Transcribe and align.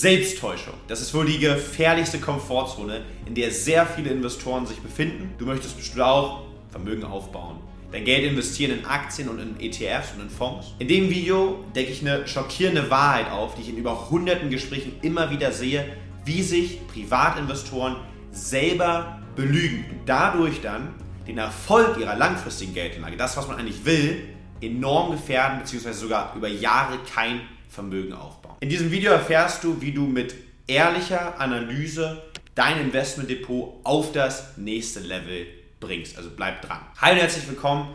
Selbsttäuschung. 0.00 0.72
Das 0.88 1.02
ist 1.02 1.12
wohl 1.12 1.26
die 1.26 1.38
gefährlichste 1.38 2.18
Komfortzone, 2.18 3.02
in 3.26 3.34
der 3.34 3.50
sehr 3.50 3.84
viele 3.84 4.08
Investoren 4.08 4.66
sich 4.66 4.78
befinden. 4.78 5.34
Du 5.36 5.44
möchtest 5.44 5.76
bestimmt 5.76 6.00
auch 6.00 6.44
Vermögen 6.70 7.04
aufbauen. 7.04 7.58
Dein 7.92 8.06
Geld 8.06 8.24
investieren 8.24 8.78
in 8.78 8.86
Aktien 8.86 9.28
und 9.28 9.38
in 9.38 9.60
ETFs 9.60 10.14
und 10.14 10.22
in 10.22 10.30
Fonds. 10.30 10.68
In 10.78 10.88
dem 10.88 11.10
Video 11.10 11.62
decke 11.76 11.92
ich 11.92 12.00
eine 12.00 12.26
schockierende 12.26 12.90
Wahrheit 12.90 13.30
auf, 13.30 13.54
die 13.54 13.60
ich 13.60 13.68
in 13.68 13.76
über 13.76 14.08
hunderten 14.08 14.48
Gesprächen 14.48 14.94
immer 15.02 15.30
wieder 15.30 15.52
sehe, 15.52 15.84
wie 16.24 16.42
sich 16.42 16.86
Privatinvestoren 16.86 17.96
selber 18.30 19.20
belügen 19.36 19.84
und 19.90 20.00
dadurch 20.06 20.62
dann 20.62 20.94
den 21.26 21.36
Erfolg 21.36 21.98
ihrer 21.98 22.16
langfristigen 22.16 22.72
Geldanlage, 22.72 23.18
das 23.18 23.36
was 23.36 23.46
man 23.46 23.58
eigentlich 23.58 23.84
will, 23.84 24.22
enorm 24.62 25.12
gefährden 25.12 25.58
bzw. 25.58 25.92
sogar 25.92 26.34
über 26.34 26.48
Jahre 26.48 26.98
kein 27.14 27.42
Vermögen 27.68 28.14
aufbauen. 28.14 28.41
In 28.62 28.68
diesem 28.68 28.92
Video 28.92 29.10
erfährst 29.10 29.64
du, 29.64 29.80
wie 29.80 29.90
du 29.90 30.02
mit 30.02 30.36
ehrlicher 30.68 31.40
Analyse 31.40 32.22
dein 32.54 32.80
Investmentdepot 32.80 33.80
auf 33.82 34.12
das 34.12 34.56
nächste 34.56 35.00
Level 35.00 35.48
bringst. 35.80 36.16
Also 36.16 36.30
bleib 36.30 36.62
dran. 36.62 36.78
Hi 37.00 37.10
und 37.10 37.18
herzlich 37.18 37.48
willkommen 37.48 37.88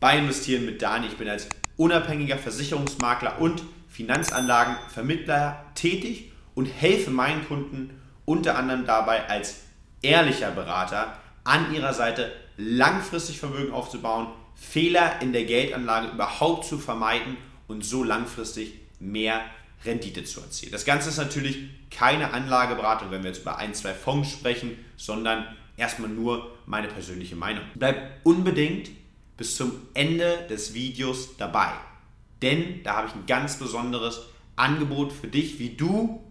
bei 0.00 0.18
Investieren 0.18 0.66
mit 0.66 0.82
Dani. 0.82 1.06
Ich 1.06 1.16
bin 1.16 1.28
als 1.28 1.48
unabhängiger 1.76 2.36
Versicherungsmakler 2.36 3.40
und 3.40 3.62
Finanzanlagenvermittler 3.90 5.64
tätig 5.76 6.32
und 6.56 6.66
helfe 6.66 7.12
meinen 7.12 7.46
Kunden 7.46 8.02
unter 8.24 8.58
anderem 8.58 8.86
dabei 8.86 9.28
als 9.28 9.60
ehrlicher 10.02 10.50
Berater 10.50 11.16
an 11.44 11.72
ihrer 11.72 11.94
Seite 11.94 12.32
langfristig 12.56 13.38
Vermögen 13.38 13.72
aufzubauen, 13.72 14.26
Fehler 14.56 15.22
in 15.22 15.32
der 15.32 15.44
Geldanlage 15.44 16.08
überhaupt 16.08 16.64
zu 16.64 16.76
vermeiden 16.76 17.36
und 17.68 17.84
so 17.84 18.02
langfristig 18.02 18.80
mehr 18.98 19.42
Rendite 19.84 20.24
zu 20.24 20.40
erzielen. 20.40 20.72
Das 20.72 20.84
Ganze 20.84 21.08
ist 21.08 21.18
natürlich 21.18 21.58
keine 21.90 22.32
Anlageberatung, 22.32 23.10
wenn 23.10 23.22
wir 23.22 23.30
jetzt 23.30 23.42
über 23.42 23.58
ein, 23.58 23.74
zwei 23.74 23.94
Fonds 23.94 24.30
sprechen, 24.30 24.76
sondern 24.96 25.46
erstmal 25.76 26.10
nur 26.10 26.50
meine 26.66 26.88
persönliche 26.88 27.36
Meinung. 27.36 27.64
Bleib 27.74 28.20
unbedingt 28.24 28.90
bis 29.36 29.56
zum 29.56 29.72
Ende 29.94 30.46
des 30.50 30.74
Videos 30.74 31.36
dabei, 31.36 31.72
denn 32.42 32.82
da 32.82 32.96
habe 32.96 33.08
ich 33.08 33.14
ein 33.14 33.26
ganz 33.26 33.58
besonderes 33.58 34.22
Angebot 34.56 35.12
für 35.12 35.28
dich, 35.28 35.58
wie 35.60 35.70
du, 35.70 36.24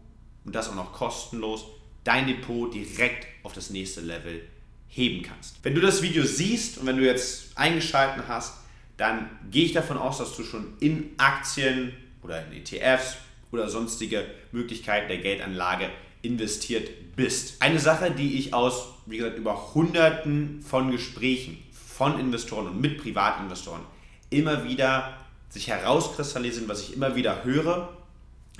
und 0.44 0.56
das 0.56 0.70
auch 0.70 0.76
noch 0.76 0.92
kostenlos, 0.92 1.66
dein 2.04 2.28
Depot 2.28 2.74
direkt 2.74 3.28
auf 3.44 3.54
das 3.54 3.70
nächste 3.70 4.02
Level 4.02 4.42
heben 4.88 5.24
kannst. 5.24 5.64
Wenn 5.64 5.76
du 5.76 5.82
das 5.82 6.02
Video 6.02 6.26
siehst 6.26 6.78
und 6.78 6.86
wenn 6.86 6.98
du 6.98 7.06
jetzt 7.06 7.58
eingeschalten 7.58 8.28
hast, 8.28 8.58
dann 8.98 9.30
gehe 9.52 9.66
ich 9.66 9.74
davon 9.74 9.98
aus, 9.98 10.18
dass 10.18 10.36
du 10.36 10.44
schon 10.44 10.74
in 10.80 11.12
Aktien 11.18 11.94
oder 12.24 12.46
in 12.46 12.54
ETFs 12.54 13.18
oder 13.58 13.70
sonstige 13.70 14.26
Möglichkeiten 14.52 15.08
der 15.08 15.18
Geldanlage 15.18 15.90
investiert 16.22 17.16
bist. 17.16 17.62
Eine 17.62 17.80
Sache, 17.80 18.12
die 18.12 18.38
ich 18.38 18.54
aus, 18.54 18.90
wie 19.06 19.18
gesagt, 19.18 19.38
über 19.38 19.74
Hunderten 19.74 20.62
von 20.62 20.92
Gesprächen 20.92 21.58
von 21.72 22.20
Investoren 22.20 22.68
und 22.68 22.82
mit 22.82 23.02
Privatinvestoren 23.02 23.82
immer 24.30 24.66
wieder 24.66 25.18
sich 25.50 25.68
herauskristallisieren, 25.68 26.68
was 26.68 26.82
ich 26.82 26.94
immer 26.94 27.16
wieder 27.16 27.44
höre, 27.44 27.90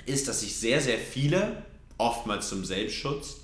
ist, 0.06 0.28
dass 0.28 0.40
sich 0.40 0.56
sehr, 0.56 0.80
sehr 0.80 0.98
viele, 0.98 1.62
oftmals 1.98 2.48
zum 2.48 2.64
Selbstschutz, 2.64 3.40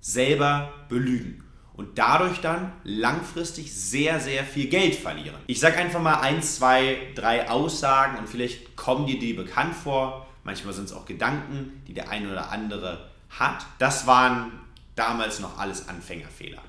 selber 0.00 0.72
belügen 0.88 1.44
und 1.74 1.96
dadurch 1.96 2.40
dann 2.40 2.72
langfristig 2.82 3.72
sehr, 3.72 4.20
sehr 4.20 4.44
viel 4.44 4.68
Geld 4.68 4.96
verlieren. 4.96 5.36
Ich 5.46 5.60
sage 5.60 5.76
einfach 5.76 6.02
mal 6.02 6.20
ein, 6.20 6.42
zwei, 6.42 6.98
drei 7.14 7.48
Aussagen 7.48 8.18
und 8.18 8.28
vielleicht 8.28 8.76
kommen 8.76 9.06
dir 9.06 9.18
die 9.18 9.32
bekannt 9.32 9.74
vor. 9.74 10.27
Manchmal 10.48 10.72
sind 10.72 10.86
es 10.86 10.92
auch 10.92 11.04
Gedanken, 11.04 11.82
die 11.86 11.94
der 11.94 12.08
eine 12.08 12.32
oder 12.32 12.50
andere 12.50 13.10
hat. 13.28 13.66
Das 13.78 14.06
waren 14.06 14.52
damals 14.96 15.40
noch 15.40 15.58
alles 15.58 15.88
Anfängerfehler. 15.88 16.62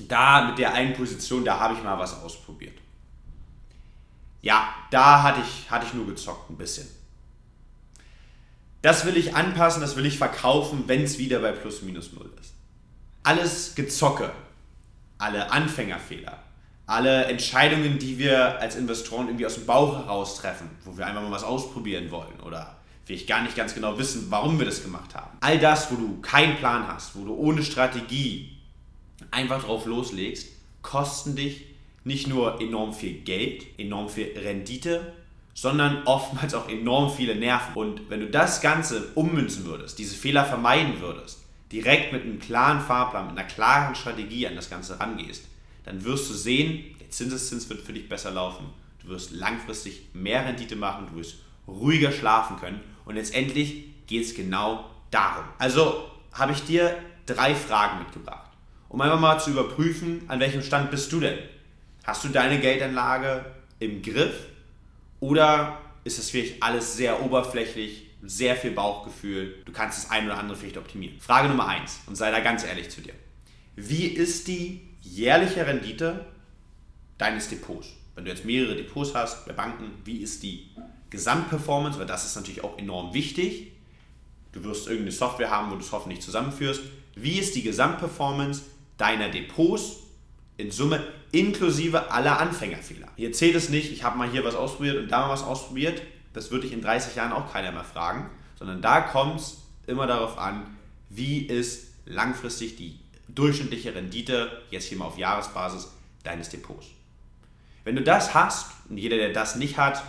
Da 0.00 0.48
mit 0.48 0.58
der 0.58 0.74
einen 0.74 0.94
Position, 0.94 1.44
da 1.44 1.58
habe 1.58 1.74
ich 1.74 1.82
mal 1.82 1.98
was 1.98 2.20
ausprobiert. 2.22 2.78
Ja, 4.42 4.72
da 4.90 5.22
hatte 5.22 5.40
ich, 5.40 5.70
hatte 5.70 5.86
ich 5.86 5.94
nur 5.94 6.06
gezockt 6.06 6.50
ein 6.50 6.58
bisschen. 6.58 6.86
Das 8.82 9.04
will 9.06 9.16
ich 9.16 9.34
anpassen, 9.34 9.80
das 9.80 9.96
will 9.96 10.06
ich 10.06 10.18
verkaufen, 10.18 10.84
wenn 10.86 11.02
es 11.02 11.18
wieder 11.18 11.40
bei 11.40 11.52
plus 11.52 11.82
minus 11.82 12.12
null 12.12 12.30
ist 12.40 12.52
alles 13.28 13.74
Gezocke, 13.74 14.32
alle 15.18 15.50
Anfängerfehler, 15.50 16.38
alle 16.88 17.26
Entscheidungen, 17.26 17.98
die 17.98 18.18
wir 18.18 18.60
als 18.60 18.74
Investoren 18.74 19.28
irgendwie 19.28 19.44
aus 19.46 19.54
dem 19.54 19.66
Bauch 19.66 19.98
heraus 19.98 20.36
treffen, 20.36 20.70
wo 20.84 20.96
wir 20.96 21.06
einfach 21.06 21.22
mal 21.22 21.30
was 21.30 21.44
ausprobieren 21.44 22.10
wollen 22.10 22.40
oder 22.44 22.76
vielleicht 23.04 23.28
gar 23.28 23.42
nicht 23.42 23.54
ganz 23.54 23.74
genau 23.74 23.98
wissen, 23.98 24.26
warum 24.30 24.58
wir 24.58 24.64
das 24.64 24.82
gemacht 24.82 25.14
haben. 25.14 25.36
All 25.40 25.58
das, 25.58 25.92
wo 25.92 25.96
du 25.96 26.20
keinen 26.22 26.56
Plan 26.56 26.88
hast, 26.88 27.14
wo 27.14 27.24
du 27.24 27.34
ohne 27.34 27.62
Strategie 27.62 28.56
einfach 29.30 29.62
drauf 29.62 29.84
loslegst, 29.84 30.48
kosten 30.80 31.36
dich 31.36 31.66
nicht 32.04 32.26
nur 32.26 32.58
enorm 32.60 32.94
viel 32.94 33.20
Geld, 33.20 33.66
enorm 33.78 34.08
viel 34.08 34.32
Rendite, 34.38 35.12
sondern 35.52 36.04
oftmals 36.04 36.54
auch 36.54 36.70
enorm 36.70 37.12
viele 37.12 37.34
Nerven. 37.34 37.74
Und 37.74 38.08
wenn 38.08 38.20
du 38.20 38.30
das 38.30 38.62
Ganze 38.62 39.08
ummünzen 39.14 39.66
würdest, 39.66 39.98
diese 39.98 40.16
Fehler 40.16 40.46
vermeiden 40.46 41.00
würdest, 41.00 41.44
direkt 41.70 42.14
mit 42.14 42.22
einem 42.22 42.38
klaren 42.38 42.80
Fahrplan, 42.80 43.26
mit 43.26 43.38
einer 43.38 43.46
klaren 43.46 43.94
Strategie 43.94 44.46
an 44.46 44.56
das 44.56 44.70
Ganze 44.70 44.98
rangehst, 44.98 45.44
dann 45.88 46.04
wirst 46.04 46.28
du 46.28 46.34
sehen, 46.34 46.84
der 47.00 47.08
Zinseszins 47.10 47.70
wird 47.70 47.80
für 47.80 47.94
dich 47.94 48.10
besser 48.10 48.30
laufen, 48.30 48.66
du 49.02 49.08
wirst 49.08 49.30
langfristig 49.30 50.08
mehr 50.12 50.44
Rendite 50.44 50.76
machen, 50.76 51.06
du 51.10 51.18
wirst 51.18 51.36
ruhiger 51.66 52.12
schlafen 52.12 52.58
können 52.58 52.80
und 53.06 53.14
letztendlich 53.14 53.84
geht 54.06 54.24
es 54.24 54.34
genau 54.34 54.84
darum. 55.10 55.44
Also 55.56 56.04
habe 56.32 56.52
ich 56.52 56.62
dir 56.64 56.94
drei 57.24 57.54
Fragen 57.54 58.00
mitgebracht, 58.00 58.50
um 58.90 59.00
einfach 59.00 59.18
mal 59.18 59.38
zu 59.38 59.50
überprüfen, 59.50 60.24
an 60.28 60.40
welchem 60.40 60.62
Stand 60.62 60.90
bist 60.90 61.10
du 61.10 61.20
denn? 61.20 61.38
Hast 62.04 62.22
du 62.22 62.28
deine 62.28 62.60
Geldanlage 62.60 63.46
im 63.78 64.02
Griff 64.02 64.46
oder 65.20 65.80
ist 66.04 66.18
das 66.18 66.34
wirklich 66.34 66.62
alles 66.62 66.98
sehr 66.98 67.22
oberflächlich, 67.22 68.10
sehr 68.22 68.56
viel 68.56 68.72
Bauchgefühl. 68.72 69.62
Du 69.64 69.72
kannst 69.72 70.04
das 70.04 70.10
eine 70.10 70.26
oder 70.26 70.38
andere 70.38 70.58
vielleicht 70.58 70.76
optimieren. 70.76 71.18
Frage 71.18 71.48
Nummer 71.48 71.66
eins 71.66 72.00
und 72.06 72.16
sei 72.16 72.30
da 72.30 72.40
ganz 72.40 72.62
ehrlich 72.62 72.90
zu 72.90 73.00
dir. 73.00 73.14
Wie 73.80 74.06
ist 74.06 74.48
die 74.48 74.80
jährliche 75.02 75.66
Rendite 75.66 76.26
deines 77.16 77.48
Depots? 77.48 77.88
Wenn 78.14 78.24
du 78.24 78.30
jetzt 78.30 78.44
mehrere 78.44 78.74
Depots 78.74 79.14
hast 79.14 79.46
bei 79.46 79.52
Banken, 79.52 79.90
wie 80.04 80.18
ist 80.18 80.42
die 80.42 80.68
Gesamtperformance? 81.10 81.98
Weil 81.98 82.06
das 82.06 82.24
ist 82.24 82.36
natürlich 82.36 82.64
auch 82.64 82.76
enorm 82.78 83.14
wichtig. 83.14 83.72
Du 84.52 84.64
wirst 84.64 84.86
irgendeine 84.86 85.12
Software 85.12 85.50
haben, 85.50 85.70
wo 85.70 85.76
du 85.76 85.82
es 85.82 85.92
hoffentlich 85.92 86.20
zusammenführst. 86.20 86.82
Wie 87.14 87.38
ist 87.38 87.54
die 87.54 87.62
Gesamtperformance 87.62 88.62
deiner 88.96 89.28
Depots 89.28 89.98
in 90.56 90.70
Summe 90.70 91.04
inklusive 91.30 92.10
aller 92.10 92.40
Anfängerfehler? 92.40 93.08
Hier 93.16 93.32
zählt 93.32 93.54
es 93.54 93.68
nicht, 93.68 93.92
ich 93.92 94.02
habe 94.02 94.18
mal 94.18 94.30
hier 94.30 94.44
was 94.44 94.54
ausprobiert 94.56 94.96
und 94.96 95.08
da 95.08 95.26
mal 95.26 95.32
was 95.32 95.44
ausprobiert 95.44 96.02
das 96.32 96.50
würde 96.50 96.66
ich 96.66 96.72
in 96.72 96.82
30 96.82 97.16
Jahren 97.16 97.32
auch 97.32 97.52
keiner 97.52 97.72
mehr 97.72 97.84
fragen, 97.84 98.30
sondern 98.58 98.80
da 98.80 99.00
kommt 99.00 99.40
es 99.40 99.58
immer 99.86 100.06
darauf 100.06 100.38
an, 100.38 100.66
wie 101.08 101.40
ist 101.40 101.88
langfristig 102.06 102.76
die 102.76 102.98
durchschnittliche 103.28 103.94
Rendite, 103.94 104.62
jetzt 104.70 104.86
hier 104.86 104.98
mal 104.98 105.06
auf 105.06 105.18
Jahresbasis, 105.18 105.92
deines 106.24 106.48
Depots. 106.48 106.86
Wenn 107.84 107.96
du 107.96 108.02
das 108.02 108.34
hast, 108.34 108.72
und 108.88 108.98
jeder, 108.98 109.16
der 109.16 109.32
das 109.32 109.56
nicht 109.56 109.78
hat, 109.78 110.02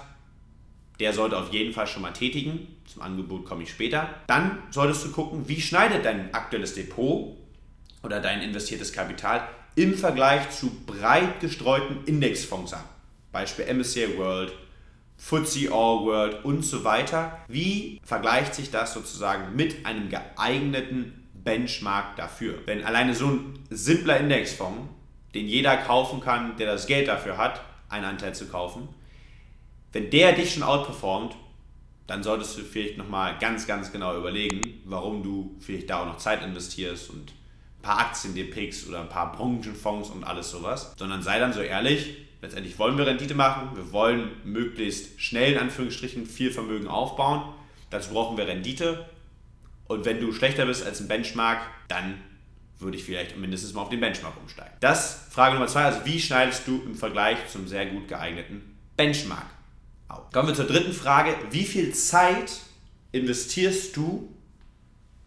der 0.99 1.13
sollte 1.13 1.37
auf 1.37 1.53
jeden 1.53 1.73
Fall 1.73 1.87
schon 1.87 2.01
mal 2.01 2.11
tätigen, 2.11 2.75
zum 2.85 3.01
Angebot 3.01 3.45
komme 3.45 3.63
ich 3.63 3.69
später, 3.69 4.09
dann 4.27 4.57
solltest 4.71 5.05
du 5.05 5.11
gucken, 5.11 5.47
wie 5.47 5.61
schneidet 5.61 6.03
dein 6.03 6.33
aktuelles 6.33 6.73
Depot 6.73 7.37
oder 8.03 8.19
dein 8.19 8.41
investiertes 8.41 8.91
Kapital 8.91 9.47
im 9.75 9.93
Vergleich 9.93 10.49
zu 10.49 10.71
breit 10.85 11.39
gestreuten 11.39 12.03
Indexfonds 12.05 12.73
ab. 12.73 12.83
Beispiel 13.31 13.73
MSCI 13.73 14.17
World, 14.17 14.53
FTSE 15.17 15.71
All 15.71 16.05
World 16.05 16.43
und 16.45 16.63
so 16.63 16.83
weiter. 16.83 17.37
Wie 17.47 18.01
vergleicht 18.03 18.55
sich 18.55 18.71
das 18.71 18.93
sozusagen 18.93 19.55
mit 19.55 19.85
einem 19.85 20.09
geeigneten 20.09 21.18
Benchmark 21.43 22.15
dafür? 22.15 22.59
Wenn 22.65 22.83
alleine 22.83 23.13
so 23.13 23.27
ein 23.27 23.59
simpler 23.69 24.19
Indexfonds, 24.19 24.89
den 25.33 25.47
jeder 25.47 25.77
kaufen 25.77 26.21
kann, 26.21 26.57
der 26.57 26.67
das 26.67 26.87
Geld 26.87 27.07
dafür 27.07 27.37
hat, 27.37 27.61
einen 27.89 28.05
Anteil 28.05 28.33
zu 28.33 28.47
kaufen, 28.47 28.89
wenn 29.91 30.09
der 30.09 30.33
dich 30.33 30.53
schon 30.53 30.63
outperformt, 30.63 31.35
dann 32.09 32.23
solltest 32.23 32.57
du 32.57 32.61
vielleicht 32.63 32.97
nochmal 32.97 33.37
ganz, 33.39 33.67
ganz 33.67 33.91
genau 33.91 34.17
überlegen, 34.17 34.81
warum 34.85 35.21
du 35.21 35.55
vielleicht 35.59 35.89
da 35.89 36.01
auch 36.01 36.05
noch 36.07 36.17
Zeit 36.17 36.43
investierst 36.43 37.09
und 37.11 37.31
ein 37.31 37.81
paar 37.83 37.99
Aktien 37.99 38.33
dir 38.33 38.49
pickst 38.49 38.87
oder 38.87 39.01
ein 39.01 39.09
paar 39.09 39.31
Branchenfonds 39.31 40.09
und 40.09 40.23
alles 40.23 40.49
sowas. 40.49 40.95
Sondern 40.97 41.21
sei 41.21 41.39
dann 41.39 41.53
so 41.53 41.61
ehrlich, 41.61 42.17
letztendlich 42.41 42.79
wollen 42.79 42.97
wir 42.97 43.05
Rendite 43.05 43.35
machen, 43.35 43.75
wir 43.75 43.91
wollen 43.91 44.31
möglichst 44.43 45.21
schnell 45.21 45.53
in 45.53 45.59
Anführungsstrichen 45.59 46.25
viel 46.25 46.51
Vermögen 46.51 46.87
aufbauen. 46.87 47.53
Dazu 47.91 48.11
brauchen 48.11 48.37
wir 48.37 48.47
Rendite. 48.47 49.05
Und 49.89 50.05
wenn 50.05 50.19
du 50.21 50.31
schlechter 50.31 50.67
bist 50.67 50.85
als 50.85 51.01
ein 51.01 51.07
Benchmark, 51.07 51.61
dann 51.87 52.21
würde 52.77 52.95
ich 52.95 53.03
vielleicht 53.03 53.37
mindestens 53.37 53.73
mal 53.73 53.81
auf 53.81 53.89
den 53.89 53.99
Benchmark 53.99 54.37
umsteigen. 54.39 54.71
Das 54.81 55.25
Frage 55.31 55.55
Nummer 55.55 55.65
zwei, 55.65 55.83
also 55.83 56.05
wie 56.05 56.19
schneidest 56.19 56.67
du 56.67 56.79
im 56.85 56.93
Vergleich 56.93 57.37
zum 57.51 57.67
sehr 57.67 57.87
gut 57.87 58.07
geeigneten 58.07 58.77
Benchmark 58.95 59.47
auf? 60.07 60.29
Kommen 60.31 60.49
wir 60.49 60.55
zur 60.55 60.67
dritten 60.67 60.93
Frage, 60.93 61.35
wie 61.49 61.63
viel 61.63 61.91
Zeit 61.91 62.51
investierst 63.11 63.97
du 63.97 64.31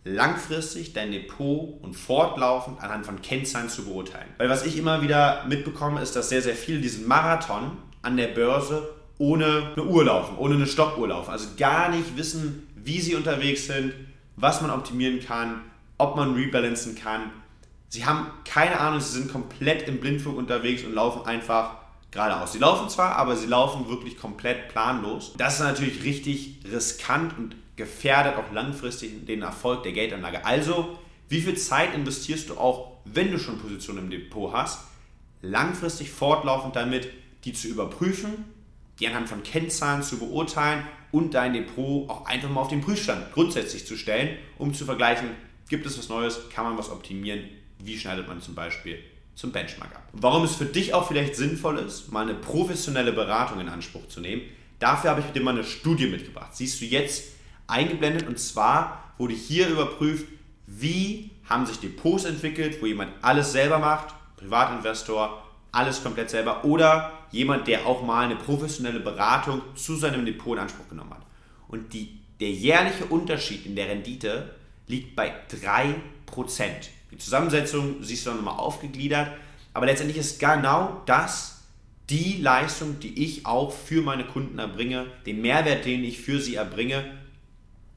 langfristig 0.04 0.92
dein 0.92 1.10
Depot 1.10 1.82
und 1.82 1.94
fortlaufend 1.94 2.80
anhand 2.80 3.04
von 3.04 3.20
Kennzahlen 3.20 3.68
zu 3.68 3.84
beurteilen. 3.84 4.28
Weil 4.38 4.48
was 4.48 4.64
ich 4.64 4.76
immer 4.78 5.02
wieder 5.02 5.44
mitbekomme, 5.48 6.00
ist, 6.00 6.14
dass 6.14 6.28
sehr, 6.28 6.40
sehr 6.40 6.54
viele 6.54 6.80
diesen 6.80 7.08
Marathon 7.08 7.78
an 8.02 8.16
der 8.16 8.28
Börse 8.28 8.94
ohne 9.18 9.72
eine 9.72 9.84
Uhr 9.84 10.04
laufen, 10.04 10.38
ohne 10.38 10.54
eine 10.54 10.66
Stoppuhr 10.68 11.08
laufen. 11.08 11.30
Also 11.30 11.48
gar 11.56 11.88
nicht 11.88 12.16
wissen, 12.16 12.68
wie 12.76 13.00
sie 13.00 13.16
unterwegs 13.16 13.66
sind, 13.66 13.92
was 14.36 14.60
man 14.60 14.70
optimieren 14.70 15.20
kann, 15.20 15.62
ob 15.98 16.16
man 16.16 16.34
rebalancen 16.34 16.94
kann. 16.94 17.30
Sie 17.88 18.06
haben 18.06 18.26
keine 18.44 18.80
Ahnung, 18.80 19.00
sie 19.00 19.12
sind 19.12 19.30
komplett 19.30 19.86
im 19.86 20.00
Blindflug 20.00 20.36
unterwegs 20.36 20.82
und 20.84 20.94
laufen 20.94 21.26
einfach 21.26 21.76
geradeaus. 22.10 22.52
Sie 22.52 22.58
laufen 22.58 22.88
zwar, 22.88 23.16
aber 23.16 23.36
sie 23.36 23.46
laufen 23.46 23.88
wirklich 23.88 24.16
komplett 24.16 24.68
planlos. 24.68 25.34
Das 25.36 25.54
ist 25.54 25.60
natürlich 25.60 26.02
richtig 26.02 26.60
riskant 26.70 27.36
und 27.38 27.56
gefährdet 27.76 28.36
auch 28.36 28.52
langfristig 28.52 29.26
den 29.26 29.42
Erfolg 29.42 29.82
der 29.82 29.92
Geldanlage. 29.92 30.44
Also, 30.44 30.98
wie 31.28 31.40
viel 31.40 31.56
Zeit 31.56 31.94
investierst 31.94 32.50
du 32.50 32.58
auch, 32.58 32.92
wenn 33.04 33.32
du 33.32 33.38
schon 33.38 33.58
Positionen 33.58 34.04
im 34.04 34.10
Depot 34.10 34.52
hast, 34.52 34.80
langfristig 35.40 36.10
fortlaufend 36.10 36.76
damit, 36.76 37.08
die 37.44 37.52
zu 37.52 37.68
überprüfen, 37.68 38.44
die 39.02 39.08
anhand 39.08 39.28
von 39.28 39.42
Kennzahlen 39.42 40.04
zu 40.04 40.18
beurteilen 40.18 40.86
und 41.10 41.34
dein 41.34 41.52
Depot 41.52 42.08
auch 42.08 42.24
einfach 42.24 42.48
mal 42.48 42.60
auf 42.60 42.68
den 42.68 42.82
Prüfstand 42.82 43.32
grundsätzlich 43.32 43.84
zu 43.84 43.96
stellen, 43.96 44.38
um 44.58 44.72
zu 44.72 44.84
vergleichen, 44.84 45.30
gibt 45.68 45.84
es 45.86 45.98
was 45.98 46.08
Neues, 46.08 46.48
kann 46.50 46.64
man 46.64 46.78
was 46.78 46.88
optimieren, 46.88 47.40
wie 47.80 47.98
schneidet 47.98 48.28
man 48.28 48.40
zum 48.40 48.54
Beispiel 48.54 49.00
zum 49.34 49.50
Benchmark 49.50 49.92
ab. 49.96 50.08
Warum 50.12 50.44
es 50.44 50.54
für 50.54 50.66
dich 50.66 50.94
auch 50.94 51.08
vielleicht 51.08 51.34
sinnvoll 51.34 51.78
ist, 51.78 52.12
mal 52.12 52.22
eine 52.22 52.34
professionelle 52.34 53.12
Beratung 53.12 53.58
in 53.58 53.68
Anspruch 53.68 54.06
zu 54.06 54.20
nehmen, 54.20 54.42
dafür 54.78 55.10
habe 55.10 55.20
ich 55.20 55.26
dir 55.32 55.42
mal 55.42 55.50
eine 55.50 55.64
Studie 55.64 56.06
mitgebracht. 56.06 56.54
Siehst 56.54 56.80
du 56.80 56.84
jetzt 56.84 57.24
eingeblendet 57.66 58.28
und 58.28 58.38
zwar 58.38 59.14
wurde 59.18 59.34
hier 59.34 59.68
überprüft, 59.68 60.28
wie 60.68 61.30
haben 61.48 61.66
sich 61.66 61.80
Depots 61.80 62.24
entwickelt, 62.24 62.80
wo 62.80 62.86
jemand 62.86 63.10
alles 63.20 63.50
selber 63.50 63.80
macht, 63.80 64.14
Privatinvestor, 64.36 65.42
alles 65.72 66.02
komplett 66.02 66.30
selber 66.30 66.64
oder 66.64 67.12
jemand, 67.30 67.66
der 67.66 67.86
auch 67.86 68.02
mal 68.02 68.26
eine 68.26 68.36
professionelle 68.36 69.00
Beratung 69.00 69.62
zu 69.74 69.96
seinem 69.96 70.24
Depot 70.24 70.56
in 70.56 70.62
Anspruch 70.62 70.88
genommen 70.88 71.14
hat. 71.14 71.26
Und 71.68 71.94
die, 71.94 72.20
der 72.40 72.50
jährliche 72.50 73.06
Unterschied 73.06 73.64
in 73.64 73.74
der 73.74 73.88
Rendite 73.88 74.54
liegt 74.86 75.16
bei 75.16 75.32
3%. 75.50 75.94
Die 77.10 77.18
Zusammensetzung 77.18 78.02
siehst 78.02 78.26
du 78.26 78.30
dann 78.30 78.38
nochmal 78.38 78.58
aufgegliedert, 78.58 79.28
aber 79.74 79.86
letztendlich 79.86 80.18
ist 80.18 80.38
genau 80.38 81.02
das 81.06 81.62
die 82.10 82.42
Leistung, 82.42 83.00
die 83.00 83.24
ich 83.24 83.46
auch 83.46 83.72
für 83.72 84.02
meine 84.02 84.24
Kunden 84.24 84.58
erbringe, 84.58 85.06
den 85.24 85.40
Mehrwert, 85.40 85.86
den 85.86 86.04
ich 86.04 86.20
für 86.20 86.40
sie 86.40 86.56
erbringe, 86.56 87.04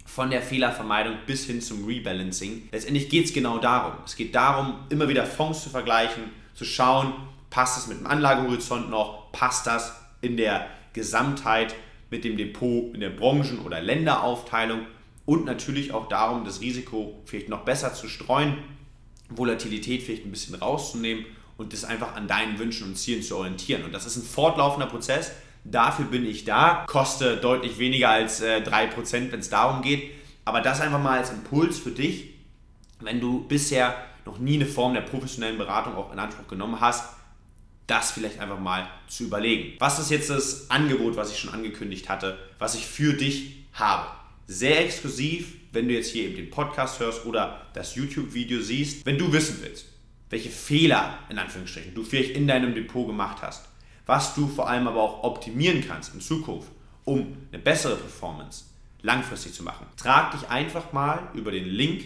von 0.06 0.30
der 0.30 0.42
Fehlervermeidung 0.42 1.16
bis 1.26 1.46
hin 1.46 1.60
zum 1.60 1.86
Rebalancing. 1.86 2.70
Letztendlich 2.72 3.10
geht 3.10 3.26
es 3.26 3.34
genau 3.34 3.58
darum. 3.58 3.96
Es 4.06 4.16
geht 4.16 4.34
darum, 4.34 4.76
immer 4.90 5.10
wieder 5.10 5.26
Fonds 5.26 5.64
zu 5.64 5.70
vergleichen, 5.70 6.24
zu 6.54 6.64
schauen, 6.64 7.14
passt 7.56 7.78
das 7.78 7.88
mit 7.88 8.02
dem 8.02 8.08
Anlagehorizont 8.08 8.90
noch, 8.90 9.32
passt 9.32 9.66
das 9.66 9.96
in 10.20 10.36
der 10.36 10.68
Gesamtheit 10.92 11.74
mit 12.10 12.26
dem 12.26 12.36
Depot 12.36 12.94
in 12.94 13.00
der 13.00 13.12
Branchen- 13.12 13.60
oder 13.60 13.80
Länderaufteilung 13.80 14.82
und 15.26 15.46
natürlich 15.46 15.94
auch 15.94 16.10
darum, 16.10 16.44
das 16.44 16.60
Risiko 16.60 17.18
vielleicht 17.24 17.48
noch 17.48 17.62
besser 17.62 17.94
zu 17.94 18.10
streuen, 18.10 18.58
Volatilität 19.30 20.04
vielleicht 20.04 20.26
ein 20.26 20.32
bisschen 20.32 20.56
rauszunehmen 20.56 21.26
und 21.56 21.72
das 21.72 21.86
einfach 21.86 22.18
an 22.18 22.28
deinen 22.28 22.60
Wünschen 22.60 22.90
und 22.90 22.98
Zielen 22.98 23.24
zu 23.24 23.38
orientieren. 23.38 23.86
Und 23.86 23.94
das 23.94 24.06
ist 24.06 24.18
ein 24.18 24.24
fortlaufender 24.24 24.88
Prozess, 24.88 25.32
Dafür 25.68 26.06
bin 26.06 26.28
ich 26.28 26.46
da. 26.46 26.86
Koste 26.86 27.38
deutlich 27.38 27.80
weniger 27.80 28.10
als 28.10 28.40
äh, 28.40 28.58
3%, 28.58 29.32
wenn 29.32 29.40
es 29.40 29.50
darum 29.50 29.82
geht. 29.82 30.12
Aber 30.44 30.62
das 30.62 30.80
einfach 30.80 31.02
mal 31.02 31.18
als 31.18 31.32
Impuls 31.32 31.80
für 31.80 31.90
dich, 31.90 32.36
wenn 33.00 33.20
du 33.20 33.48
bisher 33.48 33.96
noch 34.26 34.38
nie 34.38 34.56
eine 34.56 34.68
Form 34.68 34.94
der 34.94 35.02
professionellen 35.02 35.58
Beratung 35.58 35.96
auch 35.96 36.14
in 36.14 36.20
Anspruch 36.20 36.48
genommen 36.48 36.82
hast, 36.82 37.16
das 37.88 38.12
vielleicht 38.12 38.40
einfach 38.40 38.60
mal 38.60 38.88
zu 39.08 39.26
überlegen. 39.26 39.74
Was 39.80 40.00
ist 40.00 40.10
jetzt 40.10 40.30
das 40.30 40.70
Angebot, 40.70 41.16
was 41.16 41.32
ich 41.32 41.40
schon 41.40 41.54
angekündigt 41.54 42.10
hatte, 42.10 42.38
was 42.58 42.76
ich 42.76 42.86
für 42.86 43.14
dich 43.14 43.66
habe? 43.74 44.08
Sehr 44.48 44.84
exklusiv, 44.84 45.54
wenn 45.72 45.88
du 45.88 45.94
jetzt 45.94 46.12
hier 46.12 46.26
eben 46.26 46.36
den 46.36 46.50
Podcast 46.50 47.00
hörst 47.00 47.26
oder 47.26 47.62
das 47.74 47.96
YouTube-Video 47.96 48.62
siehst, 48.62 49.06
wenn 49.06 49.18
du 49.18 49.32
wissen 49.32 49.60
willst, 49.62 49.86
welche 50.30 50.50
Fehler 50.50 51.20
in 51.30 51.38
Anführungsstrichen 51.38 51.94
du 51.94 52.04
vielleicht 52.04 52.32
in 52.32 52.48
deinem 52.48 52.74
Depot 52.74 53.08
gemacht 53.08 53.38
hast, 53.42 53.68
was 54.06 54.36
du 54.36 54.48
vor 54.48 54.70
allem 54.70 54.88
aber 54.88 55.02
auch 55.02 55.24
optimieren 55.24 55.84
kannst 55.88 56.14
in 56.14 56.22
Zukunft, 56.22 56.70
um 57.04 57.38
eine 57.52 57.62
bessere 57.62 57.96
Performance 57.96 58.66
langfristig 59.02 59.54
zu 59.54 59.64
machen. 59.64 59.86
Trag 59.98 60.32
dich 60.32 60.50
einfach 60.50 60.94
mal 60.94 61.30
über 61.34 61.52
den 61.52 61.66
Link 61.66 62.06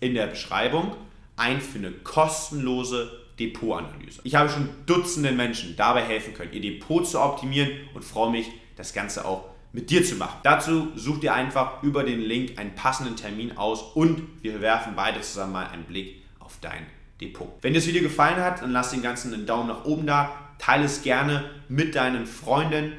in 0.00 0.14
der 0.14 0.26
Beschreibung 0.26 0.96
ein 1.36 1.60
für 1.60 1.78
eine 1.78 1.92
kostenlose 1.92 3.27
Depotanalyse. 3.38 4.20
Ich 4.24 4.34
habe 4.34 4.48
schon 4.48 4.68
Dutzenden 4.86 5.36
Menschen 5.36 5.76
dabei 5.76 6.02
helfen 6.02 6.34
können, 6.34 6.52
ihr 6.52 6.60
Depot 6.60 7.06
zu 7.06 7.20
optimieren 7.20 7.70
und 7.94 8.04
freue 8.04 8.30
mich, 8.30 8.48
das 8.76 8.92
Ganze 8.92 9.24
auch 9.24 9.44
mit 9.72 9.90
dir 9.90 10.04
zu 10.04 10.16
machen. 10.16 10.40
Dazu 10.42 10.88
such 10.96 11.20
dir 11.20 11.34
einfach 11.34 11.82
über 11.82 12.02
den 12.02 12.20
Link 12.20 12.58
einen 12.58 12.74
passenden 12.74 13.16
Termin 13.16 13.56
aus 13.56 13.82
und 13.94 14.22
wir 14.42 14.60
werfen 14.60 14.94
beide 14.96 15.20
zusammen 15.20 15.52
mal 15.52 15.66
einen 15.68 15.84
Blick 15.84 16.22
auf 16.38 16.58
dein 16.60 16.86
Depot. 17.20 17.48
Wenn 17.60 17.74
dir 17.74 17.80
das 17.80 17.88
Video 17.88 18.02
gefallen 18.02 18.36
hat, 18.36 18.62
dann 18.62 18.72
lass 18.72 18.90
den 18.90 19.02
Ganzen 19.02 19.34
einen 19.34 19.46
Daumen 19.46 19.68
nach 19.68 19.84
oben 19.84 20.06
da, 20.06 20.32
teile 20.58 20.84
es 20.84 21.02
gerne 21.02 21.50
mit 21.68 21.94
deinen 21.94 22.26
Freunden 22.26 22.92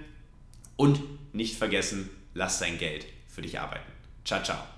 und 0.75 1.01
nicht 1.33 1.57
vergessen, 1.57 2.09
lass 2.33 2.59
dein 2.59 2.77
Geld 2.77 3.05
für 3.27 3.41
dich 3.41 3.59
arbeiten. 3.59 3.91
Ciao, 4.23 4.43
ciao. 4.43 4.69